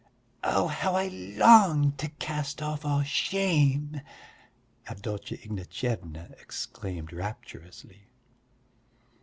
"Oh, 0.43 0.65
how 0.67 0.95
I 0.95 1.09
long 1.09 1.91
to 1.97 2.09
cast 2.09 2.59
off 2.59 2.83
all 2.83 3.03
shame!" 3.03 4.01
Avdotya 4.87 5.37
Ignatyevna 5.43 6.31
exclaimed 6.41 7.13
rapturously. 7.13 8.07